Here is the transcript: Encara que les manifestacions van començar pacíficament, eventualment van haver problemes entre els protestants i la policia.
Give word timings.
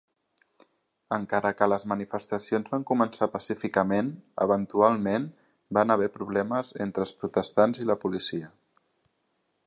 Encara 1.15 1.49
que 1.57 1.65
les 1.71 1.83
manifestacions 1.91 2.71
van 2.75 2.85
començar 2.91 3.27
pacíficament, 3.33 4.09
eventualment 4.45 5.27
van 5.79 5.95
haver 5.97 6.09
problemes 6.15 6.73
entre 6.87 7.05
els 7.07 7.13
protestants 7.21 7.83
i 7.85 7.87
la 7.91 7.97
policia. 8.07 8.51